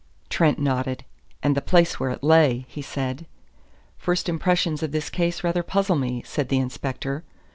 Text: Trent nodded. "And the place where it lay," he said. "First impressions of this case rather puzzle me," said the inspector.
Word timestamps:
Trent 0.29 0.57
nodded. 0.57 1.05
"And 1.43 1.55
the 1.55 1.61
place 1.61 1.99
where 1.99 2.09
it 2.09 2.23
lay," 2.23 2.65
he 2.67 2.81
said. 2.81 3.27
"First 3.99 4.27
impressions 4.27 4.81
of 4.81 4.91
this 4.91 5.11
case 5.11 5.43
rather 5.43 5.61
puzzle 5.61 5.95
me," 5.95 6.23
said 6.25 6.49
the 6.49 6.57
inspector. 6.57 7.23